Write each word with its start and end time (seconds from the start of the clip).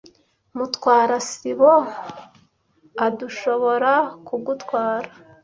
Mutwara 0.57 1.15
sibo 1.29 1.71
ardushoborakugutwara. 3.05 5.09